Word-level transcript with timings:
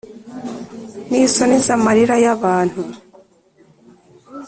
ni 1.09 1.19
isoni 1.27 1.57
z’amarira 1.65 2.15
ya 2.25 2.33
bantu 2.43 2.81